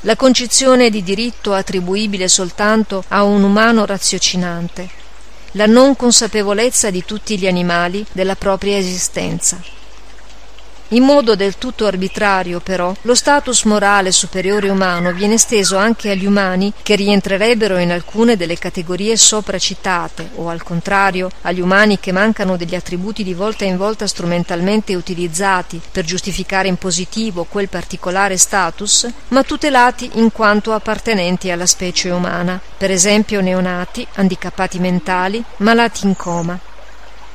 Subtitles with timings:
[0.00, 4.88] La concezione di diritto attribuibile soltanto a un umano raziocinante,
[5.52, 9.81] la non consapevolezza di tutti gli animali della propria esistenza.
[10.92, 16.26] In modo del tutto arbitrario, però, lo status morale superiore umano viene esteso anche agli
[16.26, 22.12] umani che rientrerebbero in alcune delle categorie sopra citate, o al contrario, agli umani che
[22.12, 28.36] mancano degli attributi di volta in volta strumentalmente utilizzati per giustificare in positivo quel particolare
[28.36, 36.04] status, ma tutelati in quanto appartenenti alla specie umana, per esempio neonati, handicappati mentali, malati
[36.04, 36.70] in coma.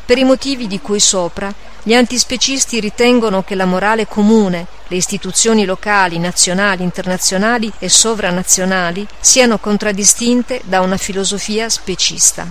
[0.08, 1.54] Per i motivi di cui sopra,
[1.84, 9.58] gli antispecisti ritengono che la morale comune, le istituzioni locali, nazionali, internazionali e sovranazionali siano
[9.58, 12.48] contraddistinte da una filosofia specista.